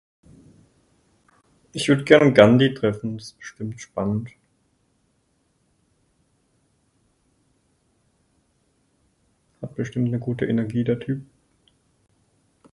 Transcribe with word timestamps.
Ich 1.73 1.87
würd 1.87 2.07
gern 2.07 2.33
Gandhi 2.33 2.73
treffen, 2.73 3.19
das 3.19 3.27
is 3.27 3.33
bestimmt 3.33 3.79
spannend. 3.79 4.31
Hat 9.61 9.75
bestimmt 9.75 10.09
ne 10.09 10.17
Gute 10.17 10.47
Energie 10.47 10.83
der 10.83 10.99
Typ. 10.99 11.21